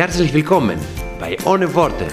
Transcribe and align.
Herzlich 0.00 0.32
willkommen 0.32 0.78
bei 1.18 1.36
Ohne 1.44 1.74
Worte. 1.74 2.06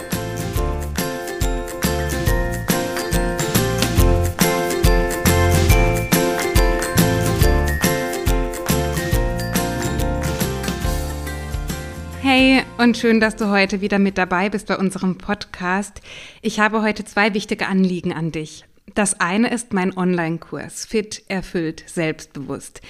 Hey 12.21 12.63
und 12.77 12.97
schön, 12.97 13.21
dass 13.21 13.37
du 13.37 13.49
heute 13.49 13.79
wieder 13.79 13.99
mit 13.99 14.17
dabei 14.17 14.49
bist 14.49 14.67
bei 14.67 14.77
unserem 14.77 15.17
Podcast. 15.17 16.01
Ich 16.41 16.59
habe 16.59 16.81
heute 16.81 17.05
zwei 17.05 17.33
wichtige 17.33 17.67
Anliegen 17.67 18.11
an 18.11 18.33
dich. 18.33 18.65
Das 18.95 19.19
eine 19.19 19.49
ist 19.49 19.73
mein 19.73 19.95
Online-Kurs 19.95 20.85
Fit, 20.85 21.23
erfüllt, 21.27 21.83
selbstbewusst. 21.85 22.81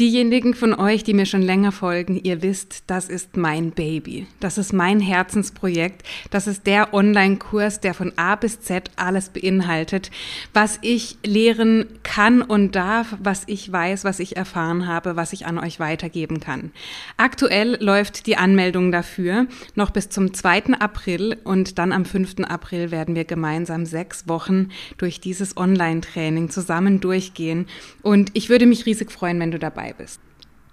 Diejenigen 0.00 0.54
von 0.54 0.72
euch, 0.72 1.04
die 1.04 1.12
mir 1.12 1.26
schon 1.26 1.42
länger 1.42 1.72
folgen, 1.72 2.18
ihr 2.22 2.40
wisst, 2.40 2.84
das 2.86 3.10
ist 3.10 3.36
mein 3.36 3.72
Baby. 3.72 4.26
Das 4.40 4.56
ist 4.56 4.72
mein 4.72 4.98
Herzensprojekt. 4.98 6.06
Das 6.30 6.46
ist 6.46 6.66
der 6.66 6.94
Online-Kurs, 6.94 7.80
der 7.80 7.92
von 7.92 8.14
A 8.16 8.36
bis 8.36 8.62
Z 8.62 8.90
alles 8.96 9.28
beinhaltet, 9.28 10.10
was 10.54 10.78
ich 10.80 11.18
lehren 11.22 11.84
kann 12.02 12.40
und 12.40 12.76
darf, 12.76 13.14
was 13.22 13.42
ich 13.46 13.70
weiß, 13.70 14.04
was 14.04 14.20
ich 14.20 14.38
erfahren 14.38 14.86
habe, 14.86 15.16
was 15.16 15.34
ich 15.34 15.44
an 15.44 15.58
euch 15.58 15.80
weitergeben 15.80 16.40
kann. 16.40 16.72
Aktuell 17.18 17.76
läuft 17.78 18.26
die 18.26 18.38
Anmeldung 18.38 18.92
dafür 18.92 19.48
noch 19.74 19.90
bis 19.90 20.08
zum 20.08 20.32
2. 20.32 20.78
April 20.78 21.36
und 21.44 21.78
dann 21.78 21.92
am 21.92 22.06
5. 22.06 22.36
April 22.48 22.90
werden 22.90 23.14
wir 23.14 23.26
gemeinsam 23.26 23.84
sechs 23.84 24.26
Wochen 24.26 24.70
durch 24.96 25.20
dieses 25.20 25.58
Online-Training 25.58 26.48
zusammen 26.48 27.00
durchgehen. 27.00 27.66
Und 28.00 28.30
ich 28.32 28.48
würde 28.48 28.64
mich 28.64 28.86
riesig 28.86 29.12
freuen, 29.12 29.38
wenn 29.38 29.50
du 29.50 29.58
dabei 29.58 29.89
bist. 29.92 30.20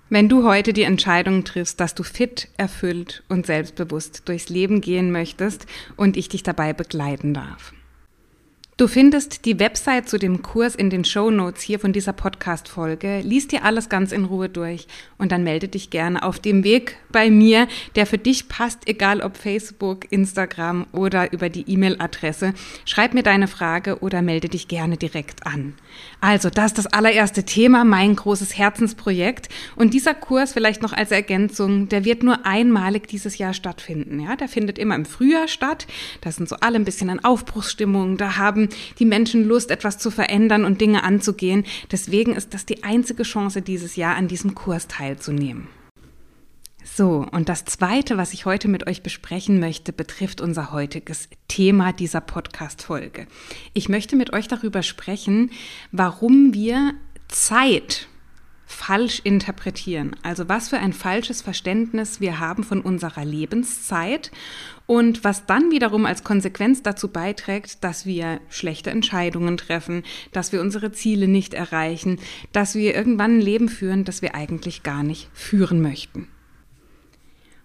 Wenn 0.09 0.29
du 0.29 0.45
heute 0.45 0.71
die 0.71 0.83
Entscheidung 0.83 1.43
triffst, 1.43 1.79
dass 1.81 1.93
du 1.93 2.03
fit, 2.03 2.47
erfüllt 2.55 3.23
und 3.27 3.45
selbstbewusst 3.45 4.29
durchs 4.29 4.47
Leben 4.47 4.79
gehen 4.79 5.11
möchtest 5.11 5.65
und 5.97 6.15
ich 6.15 6.29
dich 6.29 6.43
dabei 6.43 6.71
begleiten 6.71 7.33
darf. 7.33 7.73
Du 8.77 8.87
findest 8.87 9.45
die 9.45 9.59
Website 9.59 10.07
zu 10.07 10.19
dem 10.19 10.43
Kurs 10.43 10.75
in 10.75 10.91
den 10.91 11.03
Show 11.03 11.31
Notes 11.31 11.63
hier 11.63 11.79
von 11.79 11.93
dieser 11.93 12.13
Podcast-Folge. 12.13 13.21
Lies 13.21 13.47
dir 13.47 13.65
alles 13.65 13.89
ganz 13.89 14.11
in 14.11 14.25
Ruhe 14.25 14.49
durch 14.49 14.85
und 15.17 15.31
dann 15.31 15.43
melde 15.43 15.67
dich 15.67 15.89
gerne 15.89 16.21
auf 16.21 16.37
dem 16.37 16.63
Weg 16.63 16.97
bei 17.11 17.31
mir, 17.31 17.67
der 17.95 18.05
für 18.05 18.19
dich 18.19 18.49
passt, 18.49 18.87
egal 18.87 19.21
ob 19.21 19.35
Facebook, 19.35 20.11
Instagram 20.11 20.85
oder 20.91 21.33
über 21.33 21.49
die 21.49 21.67
E-Mail-Adresse. 21.67 22.53
Schreib 22.85 23.15
mir 23.15 23.23
deine 23.23 23.47
Frage 23.47 23.97
oder 24.01 24.21
melde 24.21 24.47
dich 24.47 24.67
gerne 24.67 24.95
direkt 24.97 25.47
an. 25.47 25.73
Also, 26.21 26.51
das 26.51 26.67
ist 26.67 26.77
das 26.77 26.85
allererste 26.85 27.45
Thema, 27.45 27.83
mein 27.83 28.15
großes 28.15 28.55
Herzensprojekt. 28.59 29.49
Und 29.75 29.95
dieser 29.95 30.13
Kurs 30.13 30.53
vielleicht 30.53 30.83
noch 30.83 30.93
als 30.93 31.09
Ergänzung, 31.09 31.89
der 31.89 32.05
wird 32.05 32.21
nur 32.21 32.45
einmalig 32.45 33.07
dieses 33.07 33.39
Jahr 33.39 33.55
stattfinden. 33.55 34.19
Ja, 34.19 34.35
der 34.35 34.47
findet 34.47 34.77
immer 34.77 34.93
im 34.93 35.05
Frühjahr 35.05 35.47
statt. 35.47 35.87
Da 36.21 36.31
sind 36.31 36.47
so 36.47 36.57
alle 36.59 36.75
ein 36.75 36.85
bisschen 36.85 37.09
in 37.09 37.23
Aufbruchsstimmung. 37.23 38.17
Da 38.17 38.37
haben 38.37 38.66
die 38.99 39.05
Menschen 39.05 39.47
Lust, 39.47 39.71
etwas 39.71 39.97
zu 39.97 40.11
verändern 40.11 40.65
und 40.65 40.81
Dinge 40.81 41.03
anzugehen. 41.03 41.65
Deswegen 41.91 42.35
ist 42.35 42.53
das 42.53 42.65
die 42.65 42.83
einzige 42.83 43.23
Chance 43.23 43.61
dieses 43.61 43.95
Jahr, 43.95 44.15
an 44.15 44.27
diesem 44.27 44.55
Kurs 44.55 44.87
teilzunehmen. 44.87 45.67
So, 46.95 47.27
und 47.31 47.47
das 47.47 47.65
Zweite, 47.65 48.17
was 48.17 48.33
ich 48.33 48.45
heute 48.45 48.67
mit 48.67 48.87
euch 48.87 49.03
besprechen 49.03 49.59
möchte, 49.59 49.93
betrifft 49.93 50.41
unser 50.41 50.71
heutiges 50.71 51.29
Thema 51.47 51.93
dieser 51.93 52.21
Podcast-Folge. 52.21 53.27
Ich 53.73 53.87
möchte 53.87 54.15
mit 54.15 54.33
euch 54.33 54.47
darüber 54.47 54.81
sprechen, 54.81 55.51
warum 55.91 56.53
wir 56.55 56.93
Zeit 57.27 58.07
falsch 58.67 59.21
interpretieren. 59.23 60.15
Also 60.21 60.49
was 60.49 60.69
für 60.69 60.77
ein 60.77 60.91
falsches 60.91 61.41
Verständnis 61.41 62.19
wir 62.19 62.39
haben 62.39 62.63
von 62.63 62.81
unserer 62.81 63.23
Lebenszeit 63.23 64.29
und 64.85 65.23
was 65.23 65.45
dann 65.45 65.71
wiederum 65.71 66.05
als 66.05 66.25
Konsequenz 66.25 66.83
dazu 66.83 67.07
beiträgt, 67.07 67.83
dass 67.83 68.05
wir 68.05 68.41
schlechte 68.49 68.89
Entscheidungen 68.91 69.55
treffen, 69.57 70.03
dass 70.33 70.51
wir 70.51 70.61
unsere 70.61 70.91
Ziele 70.91 71.29
nicht 71.29 71.53
erreichen, 71.53 72.19
dass 72.51 72.75
wir 72.75 72.93
irgendwann 72.93 73.37
ein 73.37 73.41
Leben 73.41 73.69
führen, 73.69 74.03
das 74.03 74.21
wir 74.21 74.35
eigentlich 74.35 74.83
gar 74.83 75.01
nicht 75.01 75.29
führen 75.33 75.81
möchten. 75.81 76.27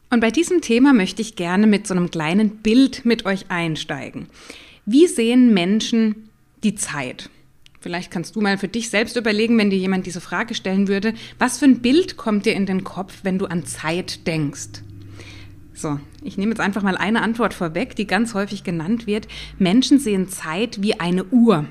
Und 0.09 0.21
bei 0.21 0.31
diesem 0.31 0.61
Thema 0.61 0.93
möchte 0.93 1.21
ich 1.21 1.37
gerne 1.37 1.67
mit 1.67 1.87
so 1.87 1.95
einem 1.95 2.11
kleinen 2.11 2.59
Bild 2.59 3.05
mit 3.05 3.27
euch 3.27 3.51
einsteigen. 3.51 4.29
Wie 4.87 5.09
sehen 5.09 5.53
Menschen 5.53 6.29
die 6.63 6.77
Zeit? 6.77 7.29
Vielleicht 7.83 8.13
kannst 8.13 8.37
du 8.37 8.41
mal 8.41 8.59
für 8.59 8.69
dich 8.69 8.91
selbst 8.91 9.17
überlegen, 9.17 9.59
wenn 9.59 9.69
dir 9.69 9.79
jemand 9.79 10.07
diese 10.07 10.21
Frage 10.21 10.55
stellen 10.55 10.87
würde, 10.87 11.15
was 11.41 11.59
für 11.59 11.65
ein 11.65 11.81
Bild 11.81 12.17
kommt 12.17 12.47
dir 12.47 12.55
in 12.55 12.65
den 12.65 12.85
Kopf, 12.85 13.13
wenn 13.25 13.41
du 13.41 13.47
an 13.47 13.67
Zeit 13.67 14.25
denkst? 14.29 14.85
So, 15.75 15.99
ich 16.23 16.39
nehme 16.39 16.53
jetzt 16.53 16.61
einfach 16.61 16.83
mal 16.83 16.97
eine 16.97 17.23
Antwort 17.23 17.55
vorweg, 17.55 17.97
die 17.97 18.07
ganz 18.07 18.35
häufig 18.35 18.63
genannt 18.63 19.09
wird. 19.09 19.27
Menschen 19.59 19.99
sehen 19.99 20.29
Zeit 20.29 20.81
wie 20.81 21.01
eine 21.01 21.25
Uhr. 21.25 21.67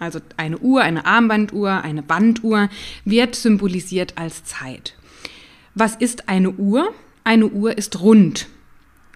Also 0.00 0.18
eine 0.36 0.58
Uhr, 0.58 0.82
eine 0.82 1.06
Armbanduhr, 1.06 1.82
eine 1.82 2.02
Wanduhr 2.08 2.68
wird 3.04 3.36
symbolisiert 3.36 4.18
als 4.18 4.42
Zeit. 4.42 4.96
Was 5.76 5.94
ist 5.94 6.28
eine 6.28 6.50
Uhr? 6.50 6.92
Eine 7.22 7.46
Uhr 7.46 7.78
ist 7.78 8.00
rund. 8.00 8.48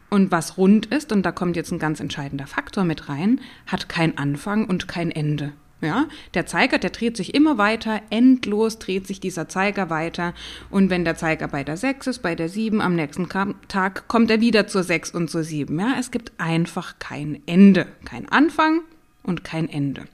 Und 0.09 0.31
was 0.31 0.56
rund 0.56 0.87
ist, 0.87 1.10
und 1.10 1.25
da 1.25 1.32
kommt 1.32 1.56
jetzt 1.56 1.72
ein 1.72 1.81
ganz 1.81 1.99
entscheidender 1.99 2.47
Faktor 2.47 2.84
mit 2.84 3.09
rein, 3.09 3.41
hat 3.66 3.88
kein 3.88 4.16
Anfang 4.19 4.66
und 4.66 4.87
kein 4.87 5.10
Ende. 5.10 5.53
Ja, 5.81 6.06
der 6.34 6.44
Zeiger, 6.44 6.78
der 6.78 6.91
dreht 6.91 7.16
sich 7.16 7.34
immer 7.34 7.56
weiter, 7.56 8.03
endlos 8.11 8.81
dreht 8.81 9.06
sich 9.06 9.21
dieser 9.21 9.49
Zeiger 9.49 9.91
weiter. 9.91 10.34
Und 10.71 10.91
wenn 10.91 11.05
der 11.05 11.16
Zeiger 11.16 11.47
bei 11.47 11.62
der 11.62 11.77
6 11.77 12.09
ist, 12.09 12.19
bei 12.22 12.34
der 12.34 12.49
7, 12.49 12.81
am 12.81 12.97
nächsten 12.97 13.28
Tag 13.28 14.09
kommt 14.09 14.31
er 14.31 14.41
wieder 14.41 14.67
zur 14.67 14.83
6 14.83 15.12
und 15.12 15.31
zur 15.31 15.44
7. 15.44 15.78
Ja, 15.78 15.94
es 15.99 16.11
gibt 16.11 16.33
einfach 16.38 16.99
kein 16.99 17.41
Ende, 17.47 17.87
kein 18.05 18.28
Anfang 18.28 18.81
und 19.22 19.44
kein 19.44 19.69
Ende. 19.69 20.06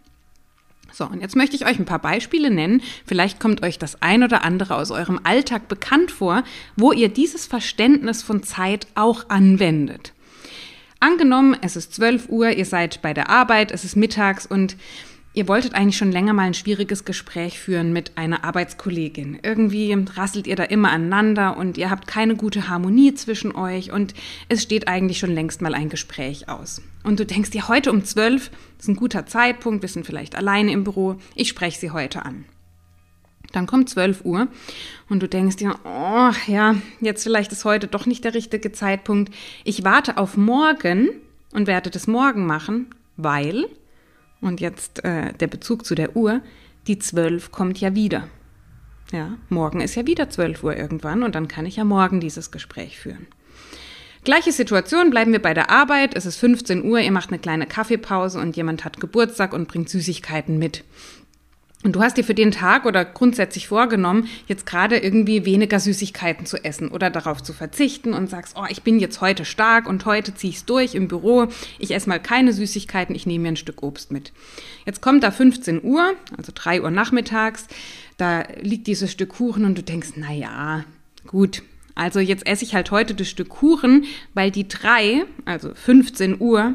So, 0.93 1.07
und 1.07 1.23
jetzt 1.23 1.35
möchte 1.35 1.57
ich 1.57 1.67
euch 1.67 1.79
ein 1.79 1.87
paar 1.87 1.99
Beispiele 1.99 2.51
nennen. 2.51 2.83
Vielleicht 3.07 3.41
kommt 3.41 3.65
euch 3.65 3.79
das 3.79 4.01
ein 4.03 4.23
oder 4.23 4.45
andere 4.45 4.77
aus 4.77 4.91
eurem 4.91 5.19
Alltag 5.25 5.67
bekannt 5.67 6.11
vor, 6.11 6.45
wo 6.77 6.93
ihr 6.93 7.09
dieses 7.09 7.47
Verständnis 7.47 8.23
von 8.23 8.43
Zeit 8.43 8.87
auch 8.95 9.31
anwendet. 9.31 10.13
Angenommen, 11.01 11.57
es 11.63 11.75
ist 11.75 11.95
12 11.95 12.29
Uhr, 12.29 12.51
ihr 12.51 12.65
seid 12.65 13.03
bei 13.03 13.13
der 13.13 13.29
Arbeit, 13.29 13.73
es 13.73 13.85
ist 13.85 13.97
mittags 13.97 14.47
und 14.47 14.77
Ihr 15.37 15.49
wolltet 15.49 15.75
eigentlich 15.75 15.97
schon 15.97 16.13
länger 16.13 16.33
mal 16.33 16.45
ein 16.45 16.55
schwieriges 16.55 17.05
Gespräch 17.05 17.59
führen 17.59 17.93
mit 17.93 18.17
einer 18.17 18.45
Arbeitskollegin. 18.45 19.41
Irgendwie 19.43 19.93
rasselt 20.15 20.47
ihr 20.47 20.55
da 20.55 20.63
immer 20.63 20.93
aneinander 20.93 21.57
und 21.57 21.77
ihr 21.77 21.91
habt 21.91 22.07
keine 22.07 22.37
gute 22.37 22.69
Harmonie 22.69 23.15
zwischen 23.15 23.53
euch 23.53 23.91
und 23.91 24.15
es 24.49 24.63
steht 24.63 24.87
eigentlich 24.87 25.19
schon 25.19 25.35
längst 25.35 25.61
mal 25.61 25.75
ein 25.75 25.89
Gespräch 25.89 26.49
aus. 26.49 26.83
Und 27.03 27.19
du 27.19 27.27
denkst 27.27 27.51
dir, 27.51 27.67
heute 27.67 27.91
um 27.91 28.05
zwölf 28.05 28.53
ist 28.79 28.87
ein 28.87 28.95
guter 28.95 29.27
Zeitpunkt, 29.27 29.83
wir 29.83 29.89
sind 29.89 30.07
vielleicht 30.07 30.37
alleine 30.37 30.71
im 30.71 30.85
Büro, 30.85 31.17
ich 31.35 31.49
spreche 31.49 31.81
sie 31.81 31.91
heute 31.91 32.25
an. 32.25 32.45
Dann 33.51 33.67
kommt 33.67 33.91
12 33.91 34.25
Uhr 34.25 34.47
und 35.09 35.21
du 35.21 35.29
denkst 35.29 35.57
dir, 35.57 35.75
oh 35.85 36.31
ja, 36.47 36.77
jetzt 37.01 37.25
vielleicht 37.25 37.51
ist 37.51 37.65
heute 37.65 37.89
doch 37.89 38.07
nicht 38.07 38.23
der 38.23 38.35
richtige 38.35 38.71
Zeitpunkt. 38.71 39.35
Ich 39.65 39.83
warte 39.83 40.17
auf 40.17 40.37
morgen 40.37 41.09
und 41.53 41.67
werde 41.67 41.91
das 41.91 42.07
morgen 42.07 42.47
machen, 42.47 42.87
weil 43.17 43.67
und 44.41 44.61
jetzt 44.61 45.05
äh, 45.05 45.33
der 45.35 45.47
Bezug 45.47 45.85
zu 45.85 45.95
der 45.95 46.17
Uhr, 46.17 46.41
die 46.87 46.99
12 46.99 47.51
kommt 47.51 47.81
ja 47.81 47.95
wieder. 47.95 48.29
Ja, 49.13 49.37
morgen 49.49 49.81
ist 49.81 49.95
ja 49.95 50.07
wieder 50.07 50.31
12 50.31 50.63
Uhr 50.65 50.77
irgendwann 50.77 51.23
und 51.23 51.35
dann 51.35 51.49
kann 51.49 51.67
ich 51.67 51.77
ja 51.77 51.85
morgen 51.85 52.21
dieses 52.21 52.51
Gespräch 52.51 52.99
führen. 52.99 53.27
Gleiche 54.25 54.53
Situation, 54.53 55.11
bleiben 55.11 55.33
wir 55.33 55.43
bei 55.43 55.53
der 55.53 55.71
Arbeit. 55.71 56.17
Es 56.17 56.25
ist 56.25 56.37
15 56.39 56.83
Uhr, 56.85 56.99
ihr 56.99 57.13
macht 57.13 57.29
eine 57.29 57.39
kleine 57.39 57.67
Kaffeepause 57.67 58.41
und 58.41 58.57
jemand 58.57 58.85
hat 58.85 58.99
Geburtstag 58.99 59.53
und 59.53 59.69
bringt 59.69 59.91
Süßigkeiten 59.91 60.59
mit. 60.59 60.83
Und 61.85 61.93
du 61.93 62.01
hast 62.01 62.17
dir 62.17 62.25
für 62.25 62.35
den 62.35 62.51
Tag 62.51 62.87
oder 62.87 63.05
grundsätzlich 63.05 63.69
vorgenommen, 63.69 64.27
jetzt 64.49 64.65
gerade 64.65 64.97
irgendwie 64.97 65.45
weniger 65.45 65.79
Süßigkeiten 65.79 66.47
zu 66.47 66.65
essen 66.65 66.89
oder 66.89 67.11
darauf 67.11 67.43
zu 67.43 67.53
verzichten 67.53 68.15
und 68.15 68.31
sagst, 68.31 68.57
oh, 68.59 68.65
ich 68.71 68.83
bin 68.83 68.99
jetzt 68.99 69.21
heute 69.21 69.45
stark 69.45 69.87
und 69.87 70.07
heute 70.07 70.35
ziehe 70.35 70.51
ich 70.51 70.57
es 70.57 70.65
durch 70.65 70.95
im 70.95 71.09
Büro. 71.09 71.49
Ich 71.79 71.95
esse 71.95 72.09
mal 72.09 72.19
keine 72.19 72.55
Süßigkeiten, 72.55 73.15
ich 73.15 73.27
nehme 73.27 73.43
mir 73.43 73.49
ein 73.49 73.57
Stück 73.57 73.83
Obst 73.83 74.13
mit. 74.13 74.33
Jetzt 74.87 75.03
kommt 75.03 75.23
da 75.23 75.31
15 75.31 75.85
Uhr, 75.85 76.15
also 76.39 76.53
3 76.55 76.81
Uhr 76.81 76.91
nachmittags, 76.91 77.67
da 78.17 78.45
liegt 78.63 78.87
dieses 78.87 79.13
Stück 79.13 79.29
Kuchen 79.29 79.67
und 79.67 79.77
du 79.77 79.83
denkst, 79.83 80.13
na 80.17 80.33
ja, 80.33 80.85
gut, 81.27 81.63
Also 81.95 82.19
jetzt 82.19 82.47
esse 82.47 82.65
ich 82.65 82.75
halt 82.75 82.91
heute 82.91 83.15
das 83.15 83.29
Stück 83.29 83.51
Kuchen, 83.51 84.05
weil 84.33 84.51
die 84.51 84.67
drei, 84.67 85.25
also 85.45 85.73
15 85.75 86.41
Uhr, 86.41 86.75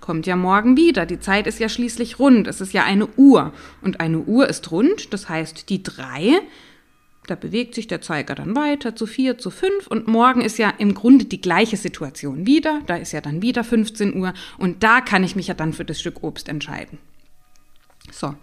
kommt 0.00 0.26
ja 0.26 0.36
morgen 0.36 0.76
wieder. 0.76 1.06
Die 1.06 1.20
Zeit 1.20 1.46
ist 1.46 1.58
ja 1.58 1.68
schließlich 1.68 2.18
rund. 2.18 2.46
Es 2.46 2.60
ist 2.60 2.72
ja 2.72 2.84
eine 2.84 3.06
Uhr. 3.16 3.52
Und 3.82 4.00
eine 4.00 4.20
Uhr 4.20 4.48
ist 4.48 4.70
rund, 4.70 5.12
das 5.12 5.28
heißt, 5.28 5.68
die 5.68 5.82
drei, 5.82 6.40
da 7.26 7.34
bewegt 7.36 7.74
sich 7.74 7.86
der 7.86 8.00
Zeiger 8.00 8.34
dann 8.34 8.56
weiter 8.56 8.96
zu 8.96 9.06
vier, 9.06 9.38
zu 9.38 9.50
fünf. 9.50 9.86
Und 9.86 10.08
morgen 10.08 10.40
ist 10.40 10.58
ja 10.58 10.70
im 10.78 10.94
Grunde 10.94 11.26
die 11.26 11.40
gleiche 11.40 11.76
Situation 11.76 12.46
wieder. 12.46 12.80
Da 12.86 12.96
ist 12.96 13.12
ja 13.12 13.20
dann 13.20 13.42
wieder 13.42 13.62
15 13.62 14.16
Uhr. 14.16 14.34
Und 14.58 14.82
da 14.82 15.00
kann 15.00 15.22
ich 15.22 15.36
mich 15.36 15.46
ja 15.46 15.54
dann 15.54 15.72
für 15.72 15.84
das 15.84 16.00
Stück 16.00 16.22
Obst 16.22 16.48
entscheiden. 16.48 16.98
So. 18.10 18.34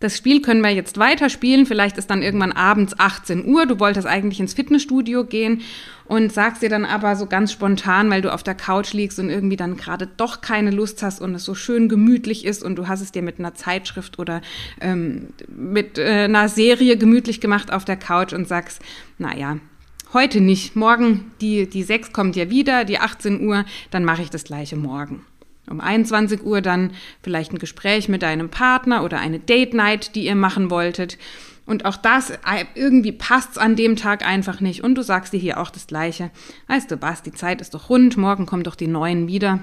Das 0.00 0.16
Spiel 0.16 0.40
können 0.40 0.60
wir 0.60 0.70
jetzt 0.70 0.98
weiterspielen. 0.98 1.66
Vielleicht 1.66 1.98
ist 1.98 2.08
dann 2.08 2.22
irgendwann 2.22 2.52
abends 2.52 2.98
18 2.98 3.44
Uhr. 3.44 3.66
Du 3.66 3.80
wolltest 3.80 4.06
eigentlich 4.06 4.38
ins 4.38 4.54
Fitnessstudio 4.54 5.24
gehen 5.24 5.62
und 6.04 6.32
sagst 6.32 6.62
dir 6.62 6.68
dann 6.68 6.84
aber 6.84 7.16
so 7.16 7.26
ganz 7.26 7.52
spontan, 7.52 8.08
weil 8.08 8.22
du 8.22 8.32
auf 8.32 8.44
der 8.44 8.54
Couch 8.54 8.92
liegst 8.92 9.18
und 9.18 9.28
irgendwie 9.28 9.56
dann 9.56 9.76
gerade 9.76 10.06
doch 10.06 10.40
keine 10.40 10.70
Lust 10.70 11.02
hast 11.02 11.20
und 11.20 11.34
es 11.34 11.44
so 11.44 11.54
schön 11.54 11.88
gemütlich 11.88 12.44
ist 12.44 12.62
und 12.62 12.76
du 12.76 12.86
hast 12.86 13.00
es 13.00 13.10
dir 13.10 13.22
mit 13.22 13.40
einer 13.40 13.54
Zeitschrift 13.54 14.20
oder 14.20 14.40
ähm, 14.80 15.28
mit 15.48 15.98
äh, 15.98 16.24
einer 16.24 16.48
Serie 16.48 16.96
gemütlich 16.96 17.40
gemacht 17.40 17.72
auf 17.72 17.84
der 17.84 17.96
Couch 17.96 18.32
und 18.32 18.46
sagst, 18.46 18.80
naja, 19.18 19.58
heute 20.12 20.40
nicht. 20.40 20.76
Morgen, 20.76 21.32
die, 21.40 21.68
die 21.68 21.82
6 21.82 22.12
kommt 22.12 22.36
ja 22.36 22.50
wieder, 22.50 22.84
die 22.84 23.00
18 23.00 23.44
Uhr, 23.44 23.64
dann 23.90 24.04
mache 24.04 24.22
ich 24.22 24.30
das 24.30 24.44
gleiche 24.44 24.76
morgen. 24.76 25.24
Um 25.68 25.80
21 25.80 26.44
Uhr 26.44 26.60
dann 26.60 26.92
vielleicht 27.22 27.52
ein 27.52 27.58
Gespräch 27.58 28.08
mit 28.08 28.22
deinem 28.22 28.48
Partner 28.48 29.04
oder 29.04 29.18
eine 29.18 29.38
Date 29.38 29.74
Night, 29.74 30.14
die 30.14 30.24
ihr 30.24 30.34
machen 30.34 30.70
wolltet. 30.70 31.18
Und 31.66 31.84
auch 31.84 31.96
das, 31.96 32.30
äh, 32.30 32.64
irgendwie 32.74 33.12
passt's 33.12 33.58
an 33.58 33.76
dem 33.76 33.96
Tag 33.96 34.26
einfach 34.26 34.60
nicht. 34.60 34.82
Und 34.82 34.94
du 34.94 35.02
sagst 35.02 35.34
dir 35.34 35.38
hier 35.38 35.60
auch 35.60 35.70
das 35.70 35.86
Gleiche. 35.86 36.30
Weißt 36.66 36.90
du 36.90 37.02
was, 37.02 37.22
die 37.22 37.32
Zeit 37.32 37.60
ist 37.60 37.74
doch 37.74 37.90
rund, 37.90 38.16
morgen 38.16 38.46
kommen 38.46 38.62
doch 38.62 38.74
die 38.74 38.86
Neuen 38.86 39.28
wieder. 39.28 39.60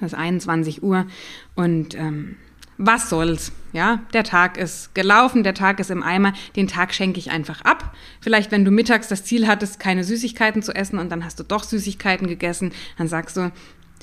Das 0.00 0.12
ist 0.12 0.18
21 0.18 0.82
Uhr. 0.82 1.06
Und 1.54 1.94
ähm, 1.94 2.36
was 2.76 3.08
soll's? 3.08 3.52
Ja, 3.72 4.02
der 4.12 4.24
Tag 4.24 4.56
ist 4.56 4.94
gelaufen, 4.94 5.44
der 5.44 5.54
Tag 5.54 5.80
ist 5.80 5.90
im 5.90 6.02
Eimer, 6.02 6.32
den 6.56 6.68
Tag 6.68 6.92
schenke 6.92 7.18
ich 7.18 7.30
einfach 7.30 7.62
ab. 7.62 7.94
Vielleicht, 8.20 8.50
wenn 8.50 8.64
du 8.64 8.70
mittags 8.70 9.08
das 9.08 9.24
Ziel 9.24 9.46
hattest, 9.46 9.80
keine 9.80 10.04
Süßigkeiten 10.04 10.62
zu 10.62 10.74
essen 10.74 10.98
und 10.98 11.10
dann 11.10 11.24
hast 11.24 11.38
du 11.38 11.44
doch 11.44 11.64
Süßigkeiten 11.64 12.26
gegessen, 12.26 12.72
dann 12.98 13.08
sagst 13.08 13.36
du, 13.36 13.52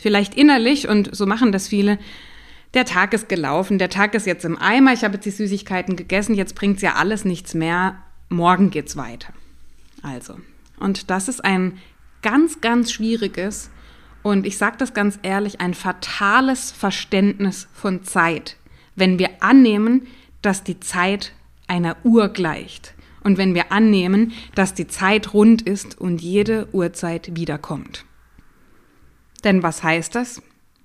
vielleicht 0.01 0.33
innerlich, 0.36 0.88
und 0.88 1.15
so 1.15 1.27
machen 1.27 1.51
das 1.51 1.68
viele, 1.68 2.00
der 2.74 2.86
Tag 2.86 3.13
ist 3.13 3.30
gelaufen, 3.30 3.77
der 3.77 3.89
Tag 3.89 4.15
ist 4.15 4.25
jetzt 4.25 4.45
im 4.45 4.57
Eimer, 4.57 4.94
ich 4.94 5.03
habe 5.03 5.15
jetzt 5.15 5.25
die 5.25 5.31
Süßigkeiten 5.31 5.95
gegessen, 5.95 6.33
jetzt 6.33 6.56
bringt 6.56 6.77
es 6.77 6.81
ja 6.81 6.95
alles 6.95 7.24
nichts 7.24 7.53
mehr, 7.53 8.01
morgen 8.30 8.71
geht's 8.71 8.98
weiter. 8.98 9.31
Also, 10.01 10.39
und 10.80 11.12
das 11.12 11.27
ist 11.27 11.45
ein 11.45 11.77
ganz, 12.24 12.62
ganz 12.62 12.92
schwieriges 12.92 13.69
und 14.24 14.48
ich 14.48 14.57
sage 14.57 14.77
das 14.80 14.94
ganz 14.95 15.19
ehrlich, 15.21 15.62
ein 15.62 15.75
fatales 15.75 16.71
Verständnis 16.71 17.68
von 17.74 18.03
Zeit, 18.03 18.57
wenn 18.95 19.19
wir 19.19 19.30
annehmen, 19.42 20.07
dass 20.42 20.63
die 20.63 20.80
Zeit 20.80 21.33
einer 21.68 21.95
Uhr 22.03 22.30
gleicht 22.30 22.95
und 23.24 23.38
wenn 23.38 23.53
wir 23.53 23.71
annehmen, 23.71 24.33
dass 24.56 24.74
die 24.74 24.88
Zeit 24.88 25.36
rund 25.36 25.62
ist 25.62 26.00
und 26.01 26.21
jede 26.21 26.68
Uhrzeit 26.71 27.36
wiederkommt. 27.36 28.06
Denn 29.43 29.63
was 29.63 29.83
heißt 29.83 30.15
das? 30.15 30.41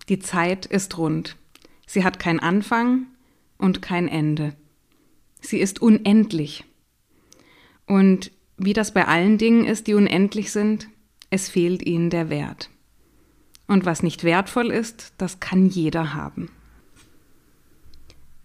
Die 0.08 0.18
Zeit 0.18 0.66
ist 0.66 0.96
rund. 0.98 1.36
Sie 1.86 2.04
hat 2.04 2.18
kein 2.18 2.40
Anfang 2.40 3.06
und 3.58 3.82
kein 3.82 4.08
Ende. 4.08 4.54
Sie 5.40 5.58
ist 5.58 5.80
unendlich. 5.80 6.64
Und 7.86 8.32
wie 8.56 8.72
das 8.72 8.92
bei 8.92 9.06
allen 9.06 9.38
Dingen 9.38 9.64
ist, 9.64 9.86
die 9.86 9.94
unendlich 9.94 10.50
sind, 10.50 10.88
es 11.30 11.48
fehlt 11.48 11.84
ihnen 11.84 12.10
der 12.10 12.30
Wert. 12.30 12.70
Und 13.66 13.84
was 13.84 14.02
nicht 14.02 14.24
wertvoll 14.24 14.70
ist, 14.70 15.12
das 15.18 15.40
kann 15.40 15.66
jeder 15.66 16.14
haben. 16.14 16.50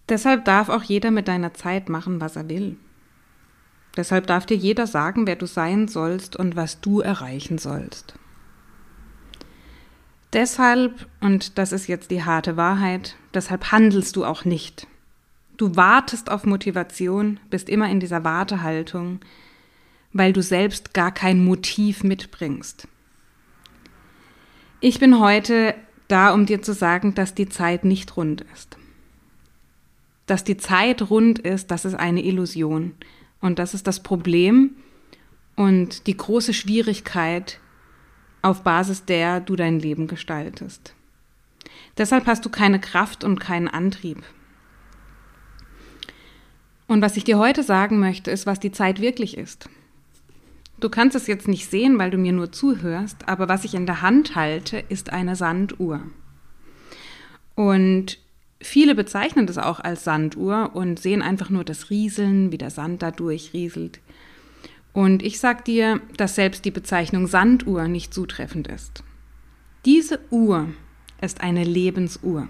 Deshalb 0.10 0.46
darf 0.46 0.70
auch 0.70 0.84
jeder 0.84 1.12
mit 1.12 1.28
deiner 1.28 1.54
Zeit 1.54 1.88
machen, 1.88 2.20
was 2.20 2.36
er 2.36 2.50
will. 2.50 2.76
Deshalb 3.96 4.28
darf 4.28 4.46
dir 4.46 4.58
jeder 4.58 4.88
sagen, 4.88 5.28
wer 5.28 5.36
du 5.36 5.46
sein 5.46 5.88
sollst 5.88 6.36
und 6.36 6.56
was 6.56 6.82
du 6.82 7.02
erreichen 7.02 7.58
sollst. 7.58 8.16
Deshalb, 10.34 11.08
und 11.20 11.58
das 11.58 11.72
ist 11.72 11.88
jetzt 11.88 12.10
die 12.12 12.24
harte 12.24 12.56
Wahrheit, 12.56 13.16
deshalb 13.34 13.72
handelst 13.72 14.16
du 14.16 14.24
auch 14.24 14.46
nicht. 14.46 14.88
Du 15.58 15.76
wartest 15.76 16.32
auf 16.32 16.46
Motivation, 16.46 17.40
bist 17.50 17.70
immer 17.70 17.90
in 17.90 18.00
dieser 18.00 18.24
Wartehaltung, 18.24 19.20
weil 20.14 20.34
du 20.34 20.42
selbst 20.42 20.94
gar 20.94 21.12
kein 21.12 21.44
Motiv 21.44 22.04
mitbringst. 22.04 22.88
Ich 24.80 25.00
bin 25.00 25.20
heute 25.20 25.76
da, 26.08 26.34
um 26.34 26.46
dir 26.46 26.62
zu 26.62 26.74
sagen, 26.74 27.14
dass 27.14 27.36
die 27.36 27.48
Zeit 27.48 27.86
nicht 27.86 28.18
rund 28.18 28.42
ist. 28.54 28.78
Dass 30.26 30.44
die 30.44 30.58
Zeit 30.58 31.10
rund 31.10 31.40
ist, 31.40 31.72
das 31.72 31.86
ist 31.86 31.94
eine 31.94 32.24
Illusion. 32.24 32.94
Und 33.40 33.60
das 33.60 33.74
ist 33.74 33.88
das 33.88 34.02
Problem 34.02 34.76
und 35.56 36.08
die 36.08 36.18
große 36.18 36.54
Schwierigkeit, 36.54 37.60
auf 38.42 38.64
Basis 38.64 39.06
der 39.06 39.40
du 39.40 39.56
dein 39.56 39.80
Leben 39.80 40.08
gestaltest. 40.08 40.96
Deshalb 41.98 42.26
hast 42.26 42.46
du 42.46 42.50
keine 42.50 42.80
Kraft 42.80 43.24
und 43.24 43.40
keinen 43.40 43.68
Antrieb. 43.68 44.24
Und 46.88 47.02
was 47.02 47.18
ich 47.18 47.24
dir 47.24 47.38
heute 47.38 47.64
sagen 47.64 48.00
möchte, 48.00 48.32
ist, 48.32 48.46
was 48.46 48.60
die 48.60 48.72
Zeit 48.72 49.00
wirklich 49.00 49.38
ist. 49.38 49.70
Du 50.80 50.90
kannst 50.90 51.16
es 51.16 51.28
jetzt 51.28 51.48
nicht 51.48 51.70
sehen, 51.70 52.00
weil 52.00 52.10
du 52.10 52.18
mir 52.18 52.34
nur 52.34 52.52
zuhörst, 52.52 53.30
aber 53.30 53.48
was 53.48 53.64
ich 53.64 53.76
in 53.76 53.86
der 53.86 54.02
Hand 54.02 54.36
halte, 54.36 54.84
ist 54.90 55.12
eine 55.12 55.36
Sanduhr. 55.36 56.02
Und 57.56 58.18
viele 58.60 58.96
bezeichnen 58.96 59.46
das 59.46 59.60
auch 59.60 59.80
als 59.80 60.04
Sanduhr 60.04 60.72
und 60.74 61.00
sehen 61.00 61.22
einfach 61.22 61.50
nur 61.50 61.64
das 61.64 61.92
Rieseln, 61.92 62.52
wie 62.52 62.58
der 62.58 62.72
Sand 62.72 63.04
da 63.04 63.12
durchrieselt. 63.12 64.00
Und 64.94 65.24
ich 65.24 65.40
sag 65.40 65.66
dir, 65.66 66.02
dass 66.18 66.36
selbst 66.36 66.66
die 66.66 66.72
Bezeichnung 66.72 67.28
Sanduhr 67.28 67.88
nicht 67.88 68.14
zutreffend 68.14 68.68
ist. 68.68 69.04
Diese 69.86 70.20
Uhr 70.30 70.70
ist 71.22 71.42
eine 71.42 71.64
Lebensuhr. 71.64 72.48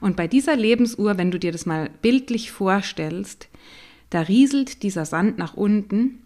Und 0.00 0.16
bei 0.16 0.26
dieser 0.26 0.56
Lebensuhr, 0.56 1.16
wenn 1.16 1.30
du 1.30 1.38
dir 1.38 1.52
das 1.52 1.66
mal 1.66 1.88
bildlich 2.02 2.50
vorstellst, 2.50 3.48
da 4.10 4.20
rieselt 4.20 4.82
dieser 4.82 5.06
Sand 5.06 5.38
nach 5.38 5.54
unten 5.54 6.22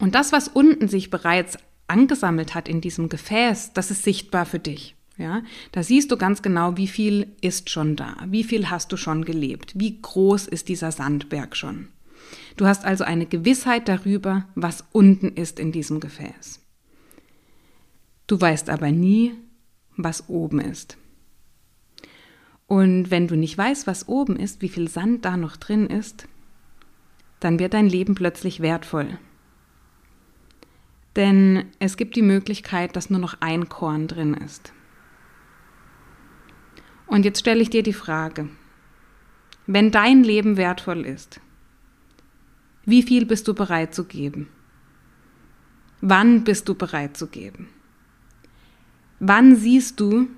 und 0.00 0.14
das, 0.14 0.32
was 0.32 0.48
unten 0.48 0.88
sich 0.88 1.10
bereits 1.10 1.56
angesammelt 1.86 2.54
hat 2.54 2.68
in 2.68 2.80
diesem 2.80 3.08
Gefäß, 3.08 3.74
das 3.74 3.90
ist 3.90 4.02
sichtbar 4.02 4.46
für 4.46 4.58
dich. 4.58 4.96
Ja, 5.16 5.42
da 5.70 5.84
siehst 5.84 6.10
du 6.10 6.16
ganz 6.16 6.42
genau, 6.42 6.76
wie 6.76 6.88
viel 6.88 7.28
ist 7.40 7.70
schon 7.70 7.94
da, 7.94 8.16
wie 8.26 8.42
viel 8.42 8.68
hast 8.70 8.90
du 8.90 8.96
schon 8.96 9.24
gelebt, 9.24 9.72
wie 9.76 10.00
groß 10.02 10.48
ist 10.48 10.68
dieser 10.68 10.90
Sandberg 10.90 11.56
schon. 11.56 11.88
Du 12.56 12.66
hast 12.66 12.84
also 12.84 13.04
eine 13.04 13.26
Gewissheit 13.26 13.88
darüber, 13.88 14.46
was 14.54 14.84
unten 14.92 15.28
ist 15.28 15.58
in 15.58 15.72
diesem 15.72 16.00
Gefäß. 16.00 16.60
Du 18.26 18.40
weißt 18.40 18.70
aber 18.70 18.90
nie, 18.90 19.34
was 19.96 20.28
oben 20.28 20.60
ist. 20.60 20.96
Und 22.66 23.10
wenn 23.10 23.28
du 23.28 23.36
nicht 23.36 23.56
weißt, 23.56 23.86
was 23.86 24.08
oben 24.08 24.36
ist, 24.36 24.62
wie 24.62 24.68
viel 24.68 24.88
Sand 24.88 25.24
da 25.24 25.36
noch 25.36 25.56
drin 25.56 25.86
ist, 25.86 26.26
dann 27.40 27.58
wird 27.58 27.74
dein 27.74 27.88
Leben 27.88 28.14
plötzlich 28.14 28.60
wertvoll. 28.60 29.18
Denn 31.16 31.66
es 31.78 31.96
gibt 31.96 32.16
die 32.16 32.22
Möglichkeit, 32.22 32.96
dass 32.96 33.10
nur 33.10 33.20
noch 33.20 33.36
ein 33.40 33.68
Korn 33.68 34.08
drin 34.08 34.34
ist. 34.34 34.72
Und 37.06 37.24
jetzt 37.24 37.40
stelle 37.40 37.60
ich 37.60 37.70
dir 37.70 37.82
die 37.82 37.92
Frage, 37.92 38.48
wenn 39.66 39.90
dein 39.90 40.24
Leben 40.24 40.56
wertvoll 40.56 41.04
ist, 41.04 41.40
wie 42.86 43.02
viel 43.02 43.26
bist 43.26 43.48
du 43.48 43.54
bereit 43.54 43.94
zu 43.94 44.04
geben? 44.04 44.48
Wann 46.00 46.44
bist 46.44 46.68
du 46.68 46.74
bereit 46.74 47.16
zu 47.16 47.28
geben? 47.28 47.68
Wann 49.20 49.56
siehst 49.56 50.00
du, 50.00 50.28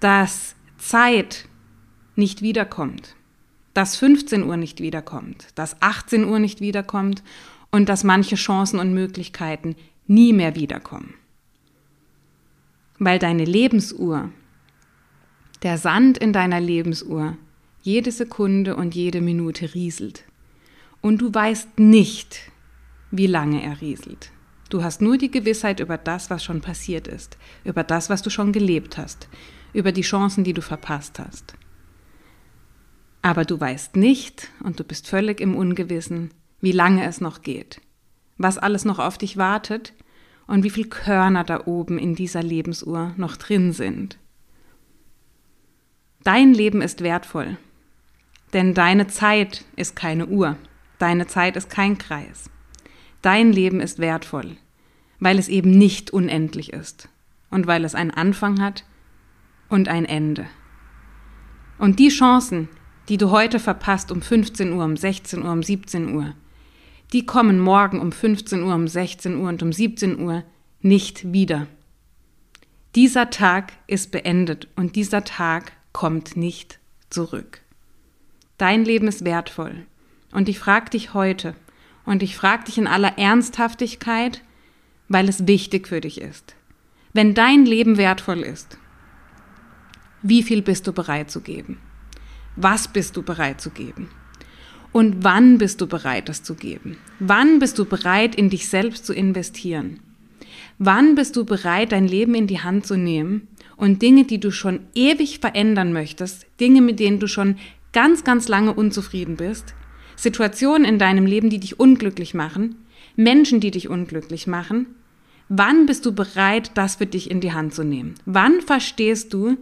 dass 0.00 0.56
Zeit 0.76 1.48
nicht 2.16 2.42
wiederkommt, 2.42 3.16
dass 3.72 3.96
15 3.96 4.42
Uhr 4.42 4.58
nicht 4.58 4.80
wiederkommt, 4.80 5.48
dass 5.54 5.80
18 5.80 6.24
Uhr 6.24 6.38
nicht 6.38 6.60
wiederkommt 6.60 7.22
und 7.70 7.88
dass 7.88 8.04
manche 8.04 8.36
Chancen 8.36 8.78
und 8.78 8.92
Möglichkeiten 8.92 9.74
nie 10.06 10.34
mehr 10.34 10.54
wiederkommen? 10.54 11.14
Weil 12.98 13.18
deine 13.18 13.46
Lebensuhr, 13.46 14.30
der 15.62 15.78
Sand 15.78 16.18
in 16.18 16.34
deiner 16.34 16.60
Lebensuhr, 16.60 17.38
jede 17.80 18.12
Sekunde 18.12 18.76
und 18.76 18.94
jede 18.94 19.22
Minute 19.22 19.74
rieselt 19.74 20.24
und 21.04 21.18
du 21.18 21.34
weißt 21.34 21.78
nicht, 21.78 22.50
wie 23.10 23.26
lange 23.26 23.62
er 23.62 23.82
rieselt. 23.82 24.30
Du 24.70 24.82
hast 24.82 25.02
nur 25.02 25.18
die 25.18 25.30
Gewissheit 25.30 25.80
über 25.80 25.98
das, 25.98 26.30
was 26.30 26.42
schon 26.42 26.62
passiert 26.62 27.08
ist, 27.08 27.36
über 27.62 27.84
das, 27.84 28.08
was 28.08 28.22
du 28.22 28.30
schon 28.30 28.52
gelebt 28.52 28.96
hast, 28.96 29.28
über 29.74 29.92
die 29.92 30.00
Chancen, 30.00 30.44
die 30.44 30.54
du 30.54 30.62
verpasst 30.62 31.18
hast. 31.18 31.56
Aber 33.20 33.44
du 33.44 33.60
weißt 33.60 33.96
nicht 33.96 34.50
und 34.62 34.80
du 34.80 34.84
bist 34.84 35.06
völlig 35.06 35.42
im 35.42 35.54
Ungewissen, 35.54 36.30
wie 36.62 36.72
lange 36.72 37.04
es 37.04 37.20
noch 37.20 37.42
geht. 37.42 37.82
was 38.38 38.56
alles 38.56 38.86
noch 38.86 38.98
auf 38.98 39.18
dich 39.18 39.36
wartet 39.36 39.92
und 40.46 40.64
wie 40.64 40.70
viel 40.70 40.88
Körner 40.88 41.44
da 41.44 41.66
oben 41.66 41.98
in 41.98 42.14
dieser 42.14 42.42
Lebensuhr 42.42 43.12
noch 43.18 43.36
drin 43.36 43.72
sind. 43.72 44.18
Dein 46.22 46.54
Leben 46.54 46.80
ist 46.80 47.02
wertvoll, 47.02 47.58
denn 48.54 48.72
deine 48.72 49.06
Zeit 49.06 49.66
ist 49.76 49.94
keine 49.94 50.26
Uhr, 50.26 50.56
deine 50.98 51.26
Zeit 51.26 51.56
ist 51.56 51.70
kein 51.70 51.98
Kreis. 51.98 52.50
Dein 53.22 53.52
Leben 53.52 53.80
ist 53.80 53.98
wertvoll, 53.98 54.56
weil 55.18 55.38
es 55.38 55.48
eben 55.48 55.70
nicht 55.70 56.10
unendlich 56.10 56.72
ist 56.72 57.08
und 57.50 57.66
weil 57.66 57.84
es 57.84 57.94
einen 57.94 58.10
Anfang 58.10 58.60
hat 58.60 58.84
und 59.68 59.88
ein 59.88 60.04
Ende. 60.04 60.46
Und 61.78 61.98
die 61.98 62.08
Chancen, 62.08 62.68
die 63.08 63.16
du 63.16 63.30
heute 63.30 63.58
verpasst 63.58 64.12
um 64.12 64.22
15 64.22 64.72
Uhr, 64.72 64.84
um 64.84 64.96
16 64.96 65.42
Uhr, 65.42 65.52
um 65.52 65.62
17 65.62 66.14
Uhr, 66.14 66.34
die 67.12 67.26
kommen 67.26 67.58
morgen 67.58 68.00
um 68.00 68.12
15 68.12 68.62
Uhr, 68.62 68.74
um 68.74 68.88
16 68.88 69.36
Uhr 69.36 69.48
und 69.48 69.62
um 69.62 69.72
17 69.72 70.18
Uhr 70.20 70.44
nicht 70.80 71.32
wieder. 71.32 71.66
Dieser 72.94 73.30
Tag 73.30 73.72
ist 73.86 74.12
beendet 74.12 74.68
und 74.76 74.96
dieser 74.96 75.24
Tag 75.24 75.72
kommt 75.92 76.36
nicht 76.36 76.78
zurück. 77.10 77.60
Dein 78.58 78.84
Leben 78.84 79.08
ist 79.08 79.24
wertvoll 79.24 79.86
und 80.34 80.48
ich 80.48 80.58
frage 80.58 80.90
dich 80.90 81.14
heute 81.14 81.54
und 82.04 82.22
ich 82.22 82.36
frage 82.36 82.64
dich 82.64 82.76
in 82.76 82.86
aller 82.86 83.16
Ernsthaftigkeit, 83.18 84.42
weil 85.08 85.28
es 85.28 85.46
wichtig 85.46 85.88
für 85.88 86.00
dich 86.00 86.20
ist. 86.20 86.54
Wenn 87.14 87.34
dein 87.34 87.64
Leben 87.64 87.96
wertvoll 87.96 88.40
ist, 88.40 88.76
wie 90.22 90.42
viel 90.42 90.60
bist 90.60 90.86
du 90.86 90.92
bereit 90.92 91.30
zu 91.30 91.40
geben? 91.40 91.78
Was 92.56 92.88
bist 92.88 93.16
du 93.16 93.22
bereit 93.22 93.60
zu 93.60 93.70
geben? 93.70 94.08
Und 94.90 95.22
wann 95.24 95.58
bist 95.58 95.80
du 95.80 95.86
bereit, 95.86 96.28
das 96.28 96.42
zu 96.42 96.54
geben? 96.54 96.98
Wann 97.18 97.58
bist 97.58 97.78
du 97.78 97.84
bereit, 97.84 98.34
in 98.34 98.50
dich 98.50 98.68
selbst 98.68 99.06
zu 99.06 99.12
investieren? 99.12 100.00
Wann 100.78 101.14
bist 101.14 101.36
du 101.36 101.44
bereit, 101.44 101.92
dein 101.92 102.08
Leben 102.08 102.34
in 102.34 102.46
die 102.46 102.60
Hand 102.60 102.86
zu 102.86 102.96
nehmen 102.96 103.48
und 103.76 104.02
Dinge, 104.02 104.24
die 104.24 104.38
du 104.38 104.50
schon 104.50 104.80
ewig 104.94 105.38
verändern 105.38 105.92
möchtest, 105.92 106.46
Dinge, 106.60 106.80
mit 106.80 107.00
denen 107.00 107.20
du 107.20 107.28
schon 107.28 107.56
ganz, 107.92 108.24
ganz 108.24 108.48
lange 108.48 108.72
unzufrieden 108.72 109.36
bist, 109.36 109.74
Situationen 110.16 110.84
in 110.84 110.98
deinem 110.98 111.26
Leben, 111.26 111.50
die 111.50 111.60
dich 111.60 111.78
unglücklich 111.78 112.34
machen, 112.34 112.76
Menschen, 113.16 113.60
die 113.60 113.70
dich 113.70 113.88
unglücklich 113.88 114.46
machen, 114.46 114.86
wann 115.48 115.86
bist 115.86 116.06
du 116.06 116.12
bereit, 116.12 116.72
das 116.74 116.96
für 116.96 117.06
dich 117.06 117.30
in 117.30 117.40
die 117.40 117.52
Hand 117.52 117.74
zu 117.74 117.84
nehmen? 117.84 118.14
Wann 118.24 118.60
verstehst 118.60 119.32
du, 119.32 119.56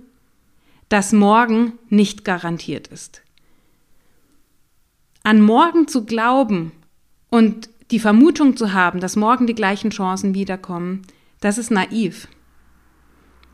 dass 0.89 1.13
morgen 1.13 1.73
nicht 1.89 2.25
garantiert 2.25 2.89
ist? 2.89 3.23
An 5.23 5.41
morgen 5.41 5.87
zu 5.89 6.05
glauben 6.05 6.73
und 7.31 7.71
die 7.91 8.01
Vermutung 8.01 8.57
zu 8.57 8.73
haben, 8.73 9.01
dass 9.01 9.17
morgen 9.17 9.47
die 9.47 9.55
gleichen 9.55 9.91
Chancen 9.91 10.35
wiederkommen, 10.35 11.03
das 11.41 11.59
ist 11.59 11.71
naiv. 11.71 12.29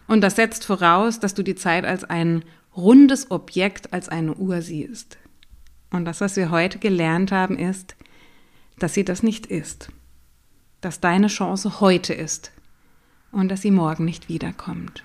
Und 0.07 0.23
das 0.23 0.37
setzt 0.37 0.65
voraus, 0.65 1.21
dass 1.21 1.35
du 1.35 1.43
die 1.43 1.55
Zeit 1.55 1.85
als 1.85 2.05
ein 2.05 2.45
rundes 2.75 3.31
Objekt, 3.31 3.93
als 3.93 4.09
eine 4.09 4.35
Uhr 4.35 4.63
siehst. 4.63 5.19
Und 5.91 6.05
das, 6.05 6.21
was 6.21 6.37
wir 6.37 6.51
heute 6.51 6.79
gelernt 6.79 7.33
haben, 7.33 7.59
ist, 7.59 7.97
dass 8.79 8.95
sie 8.95 9.05
das 9.05 9.23
nicht 9.23 9.47
ist. 9.47 9.91
Dass 10.81 11.01
deine 11.01 11.29
Chance 11.29 11.81
heute 11.81 12.15
ist 12.15 12.53
und 13.33 13.49
dass 13.49 13.63
sie 13.63 13.71
morgen 13.71 14.05
nicht 14.05 14.29
wiederkommt. 14.29 15.03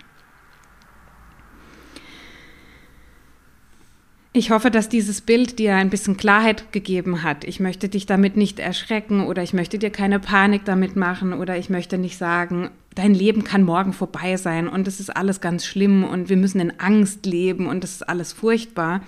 Ich 4.36 4.50
hoffe, 4.50 4.72
dass 4.72 4.90
dieses 4.90 5.22
Bild 5.22 5.60
dir 5.60 5.76
ein 5.76 5.92
bisschen 5.92 6.18
Klarheit 6.18 6.72
gegeben 6.72 7.22
hat. 7.22 7.44
Ich 7.44 7.60
möchte 7.60 7.88
dich 7.88 8.08
damit 8.08 8.36
nicht 8.36 8.58
erschrecken 8.58 9.28
oder 9.28 9.44
ich 9.44 9.54
möchte 9.54 9.78
dir 9.78 9.92
keine 9.92 10.20
Panik 10.20 10.66
damit 10.66 10.96
machen 10.96 11.34
oder 11.34 11.56
ich 11.56 11.70
möchte 11.70 12.00
nicht 12.00 12.18
sagen, 12.18 12.72
dein 12.96 13.14
Leben 13.14 13.44
kann 13.44 13.62
morgen 13.62 13.94
vorbei 13.94 14.38
sein 14.38 14.68
und 14.68 14.88
es 14.88 15.00
ist 15.00 15.16
alles 15.16 15.40
ganz 15.40 15.68
schlimm 15.68 16.04
und 16.04 16.30
wir 16.30 16.38
müssen 16.38 16.60
in 16.60 16.80
Angst 16.80 17.28
leben 17.28 17.68
und 17.68 17.84
es 17.84 17.92
ist 17.92 18.10
alles 18.10 18.34
furchtbar. 18.34 19.02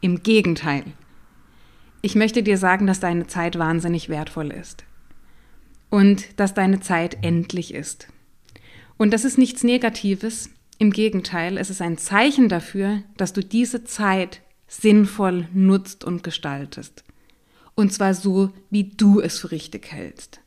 Im 0.00 0.22
Gegenteil. 0.22 0.84
Ich 2.02 2.14
möchte 2.14 2.42
dir 2.42 2.56
sagen, 2.56 2.86
dass 2.86 3.00
deine 3.00 3.26
Zeit 3.26 3.58
wahnsinnig 3.58 4.08
wertvoll 4.08 4.50
ist 4.52 4.84
und 5.90 6.38
dass 6.40 6.54
deine 6.54 6.80
Zeit 6.80 7.18
endlich 7.22 7.74
ist. 7.74 8.08
Und 8.96 9.12
das 9.12 9.24
ist 9.24 9.38
nichts 9.38 9.64
Negatives. 9.64 10.50
Im 10.78 10.92
Gegenteil, 10.92 11.58
es 11.58 11.68
ist 11.68 11.82
ein 11.82 11.98
Zeichen 11.98 12.48
dafür, 12.48 13.02
dass 13.18 13.34
du 13.34 13.42
diese 13.42 13.84
Zeit 13.84 14.40
sinnvoll 14.66 15.46
nutzt 15.52 16.04
und 16.04 16.22
gestaltest. 16.22 17.04
Und 17.74 17.92
zwar 17.92 18.14
so, 18.14 18.50
wie 18.70 18.84
du 18.84 19.20
es 19.20 19.40
für 19.40 19.50
richtig 19.50 19.92
hältst. 19.92 20.40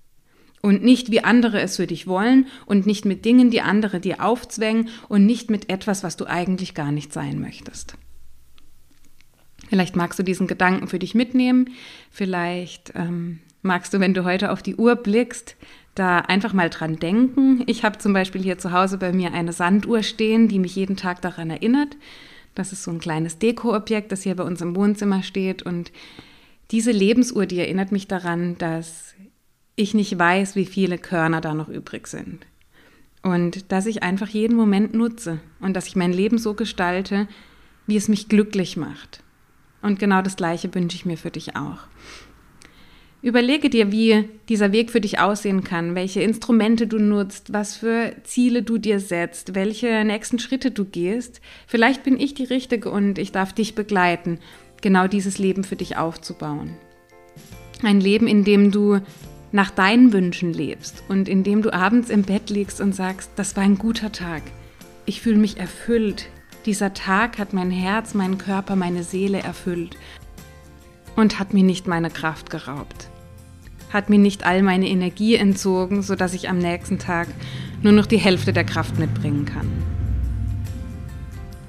Und 0.62 0.84
nicht 0.84 1.12
wie 1.12 1.24
andere 1.24 1.62
es 1.62 1.76
für 1.76 1.88
dich 1.88 2.08
wollen 2.08 2.48
und 2.66 2.88
nicht 2.88 3.06
mit 3.06 3.26
Dingen, 3.26 3.52
die 3.52 3.62
andere 3.62 4.00
dir 4.00 4.24
aufzwängen 4.24 4.90
und 5.10 5.26
nicht 5.26 5.52
mit 5.52 5.70
etwas, 5.70 6.04
was 6.04 6.16
du 6.16 6.26
eigentlich 6.26 6.74
gar 6.74 6.92
nicht 6.92 7.14
sein 7.14 7.40
möchtest. 7.40 7.96
Vielleicht 9.70 9.96
magst 9.96 10.20
du 10.20 10.24
diesen 10.24 10.48
Gedanken 10.48 10.88
für 10.88 11.00
dich 11.00 11.16
mitnehmen. 11.16 11.70
Vielleicht 12.12 12.94
ähm, 12.96 13.40
magst 13.62 13.94
du, 13.94 14.00
wenn 14.00 14.14
du 14.14 14.24
heute 14.24 14.52
auf 14.52 14.62
die 14.62 14.76
Uhr 14.76 14.96
blickst, 14.96 15.56
da 15.96 16.20
einfach 16.20 16.54
mal 16.54 16.70
dran 16.70 16.98
denken. 16.98 17.64
Ich 17.68 17.84
habe 17.84 17.98
zum 17.98 18.14
Beispiel 18.14 18.42
hier 18.42 18.58
zu 18.58 18.72
Hause 18.72 18.98
bei 18.98 19.14
mir 19.14 19.34
eine 19.34 19.54
Sanduhr 19.54 20.04
stehen, 20.04 20.48
die 20.48 20.60
mich 20.60 20.76
jeden 20.76 20.98
Tag 20.98 21.22
daran 21.22 21.50
erinnert, 21.50 21.96
das 22.56 22.72
ist 22.72 22.84
so 22.84 22.92
ein 22.92 23.00
kleines 23.00 23.40
Dekoobjekt, 23.40 24.12
das 24.12 24.24
hier 24.24 24.36
bei 24.36 24.44
uns 24.44 24.62
im 24.62 24.76
Wohnzimmer 24.76 25.24
steht. 25.24 25.64
Und 25.64 25.92
diese 26.72 26.92
Lebensuhr, 26.92 27.46
die 27.46 27.60
erinnert 27.60 27.92
mich 27.92 28.08
daran, 28.08 28.58
dass 28.58 29.16
ich 29.76 29.94
nicht 29.94 30.18
weiß, 30.18 30.56
wie 30.56 30.66
viele 30.66 30.98
Körner 30.98 31.42
da 31.42 31.54
noch 31.54 31.70
übrig 31.70 32.08
sind. 32.08 32.46
Und 33.24 33.72
dass 33.72 33.86
ich 33.86 34.04
einfach 34.04 34.28
jeden 34.28 34.56
Moment 34.56 34.94
nutze 34.94 35.40
und 35.60 35.74
dass 35.74 35.88
ich 35.88 35.96
mein 35.96 36.14
Leben 36.14 36.38
so 36.38 36.54
gestalte, 36.54 37.28
wie 37.88 37.96
es 37.96 38.08
mich 38.08 38.30
glücklich 38.30 38.78
macht. 38.78 39.23
Und 39.84 40.00
genau 40.00 40.24
das 40.24 40.36
Gleiche 40.38 40.74
wünsche 40.74 40.96
ich 40.96 41.06
mir 41.06 41.18
für 41.18 41.30
dich 41.30 41.56
auch. 41.56 41.80
Überlege 43.22 43.70
dir, 43.70 43.92
wie 43.92 44.28
dieser 44.50 44.72
Weg 44.72 44.92
für 44.92 45.00
dich 45.00 45.20
aussehen 45.20 45.64
kann, 45.64 45.96
welche 45.96 46.22
Instrumente 46.22 46.88
du 46.88 47.00
nutzt, 47.00 47.54
was 47.54 47.78
für 47.78 48.14
Ziele 48.24 48.64
du 48.64 48.78
dir 48.78 49.00
setzt, 49.00 49.56
welche 49.56 50.04
nächsten 50.04 50.40
Schritte 50.40 50.72
du 50.72 50.84
gehst. 50.84 51.40
Vielleicht 51.68 52.04
bin 52.04 52.20
ich 52.20 52.34
die 52.34 52.44
Richtige 52.44 52.90
und 52.90 53.18
ich 53.18 53.32
darf 53.32 53.54
dich 53.54 53.76
begleiten, 53.76 54.40
genau 54.82 55.08
dieses 55.08 55.38
Leben 55.38 55.64
für 55.64 55.78
dich 55.78 55.96
aufzubauen. 55.96 56.72
Ein 57.82 58.02
Leben, 58.02 58.28
in 58.28 58.44
dem 58.44 58.72
du 58.72 59.00
nach 59.54 59.70
deinen 59.70 60.12
Wünschen 60.12 60.52
lebst 60.52 61.04
und 61.08 61.30
in 61.30 61.44
dem 61.44 61.62
du 61.62 61.74
abends 61.74 62.10
im 62.10 62.24
Bett 62.24 62.50
liegst 62.50 62.82
und 62.82 62.94
sagst, 62.94 63.32
das 63.36 63.56
war 63.56 63.64
ein 63.64 63.78
guter 63.78 64.12
Tag. 64.12 64.42
Ich 65.06 65.22
fühle 65.22 65.38
mich 65.38 65.58
erfüllt. 65.58 66.28
Dieser 66.66 66.94
Tag 66.94 67.40
hat 67.40 67.54
mein 67.54 67.72
Herz, 67.72 68.14
meinen 68.14 68.38
Körper, 68.38 68.76
meine 68.76 69.04
Seele 69.04 69.40
erfüllt 69.40 69.98
und 71.16 71.40
hat 71.40 71.54
mir 71.54 71.64
nicht 71.64 71.88
meine 71.88 72.10
Kraft 72.10 72.50
geraubt 72.50 73.10
hat 73.94 74.10
mir 74.10 74.18
nicht 74.18 74.46
all 74.46 74.64
meine 74.64 74.90
Energie 74.90 75.36
entzogen, 75.36 76.02
sodass 76.02 76.34
ich 76.34 76.50
am 76.50 76.58
nächsten 76.58 76.98
Tag 76.98 77.28
nur 77.84 77.94
noch 77.94 78.08
die 78.08 78.18
Hälfte 78.18 78.52
der 78.52 78.64
Kraft 78.64 78.98
mitbringen 78.98 79.46
kann. 79.46 79.72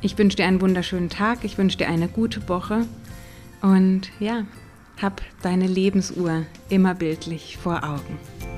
Ich 0.01 0.17
wünsche 0.19 0.39
dir 0.39 0.47
einen 0.47 0.61
wunderschönen 0.61 1.11
Tag, 1.11 1.45
ich 1.45 1.59
wünsche 1.59 1.79
dir 1.79 1.89
eine 1.89 2.09
gute 2.09 2.49
Woche 2.49 2.87
und 3.63 4.11
ja, 4.21 4.45
hab 5.01 5.23
deine 5.43 5.67
Lebensuhr 5.67 6.45
immer 6.69 6.95
bildlich 6.95 7.59
vor 7.59 7.85
Augen. 7.85 8.54